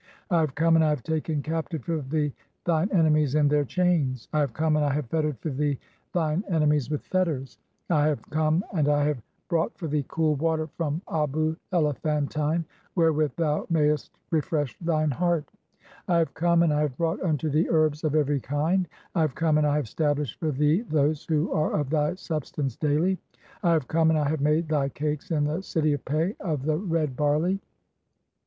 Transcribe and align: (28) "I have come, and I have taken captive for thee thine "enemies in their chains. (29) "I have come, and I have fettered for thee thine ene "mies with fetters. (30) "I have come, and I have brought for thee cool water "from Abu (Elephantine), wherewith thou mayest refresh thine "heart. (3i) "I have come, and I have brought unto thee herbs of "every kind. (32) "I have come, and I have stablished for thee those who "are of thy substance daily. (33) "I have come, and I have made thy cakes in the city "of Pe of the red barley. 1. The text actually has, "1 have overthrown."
(28) 0.29 0.35
"I 0.35 0.39
have 0.41 0.55
come, 0.55 0.75
and 0.75 0.83
I 0.83 0.89
have 0.89 1.03
taken 1.03 1.43
captive 1.43 1.83
for 1.83 2.01
thee 2.01 2.33
thine 2.65 2.89
"enemies 2.91 3.35
in 3.35 3.47
their 3.47 3.63
chains. 3.63 4.25
(29) 4.29 4.29
"I 4.33 4.41
have 4.41 4.53
come, 4.53 4.75
and 4.75 4.83
I 4.83 4.93
have 4.95 5.05
fettered 5.05 5.37
for 5.37 5.51
thee 5.51 5.77
thine 6.11 6.43
ene 6.51 6.63
"mies 6.67 6.89
with 6.89 7.03
fetters. 7.03 7.59
(30) 7.89 7.99
"I 8.01 8.07
have 8.07 8.21
come, 8.31 8.65
and 8.73 8.87
I 8.89 9.03
have 9.03 9.21
brought 9.47 9.77
for 9.77 9.87
thee 9.87 10.03
cool 10.07 10.33
water 10.33 10.65
"from 10.75 11.03
Abu 11.07 11.55
(Elephantine), 11.71 12.65
wherewith 12.95 13.33
thou 13.35 13.67
mayest 13.69 14.11
refresh 14.31 14.75
thine 14.79 15.11
"heart. 15.11 15.45
(3i) 16.09 16.13
"I 16.15 16.17
have 16.17 16.33
come, 16.33 16.63
and 16.63 16.73
I 16.73 16.81
have 16.81 16.97
brought 16.97 17.21
unto 17.21 17.47
thee 17.51 17.67
herbs 17.69 18.03
of 18.03 18.15
"every 18.15 18.39
kind. 18.39 18.85
(32) 19.13 19.19
"I 19.19 19.21
have 19.21 19.35
come, 19.35 19.57
and 19.59 19.67
I 19.67 19.75
have 19.75 19.85
stablished 19.87 20.39
for 20.39 20.49
thee 20.49 20.81
those 20.81 21.23
who 21.27 21.51
"are 21.51 21.73
of 21.79 21.91
thy 21.91 22.15
substance 22.15 22.75
daily. 22.75 23.19
(33) 23.61 23.69
"I 23.69 23.73
have 23.73 23.87
come, 23.87 24.09
and 24.09 24.17
I 24.17 24.27
have 24.29 24.41
made 24.41 24.67
thy 24.67 24.89
cakes 24.89 25.29
in 25.29 25.43
the 25.43 25.61
city 25.61 25.93
"of 25.93 26.03
Pe 26.05 26.33
of 26.39 26.63
the 26.63 26.77
red 26.77 27.15
barley. 27.15 27.21
1. 27.21 27.21
The 27.21 27.21
text 27.21 27.21
actually 27.21 27.49
has, 27.51 27.51
"1 27.51 27.51
have 27.51 27.53
overthrown." 27.53 27.59